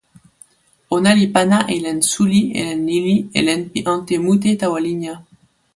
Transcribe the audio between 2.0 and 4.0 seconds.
suli e len lili e len pi